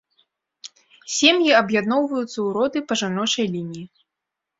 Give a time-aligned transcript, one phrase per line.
[1.15, 3.85] Сем'і аб'ядноўваюцца ў роды па жаночай лініі.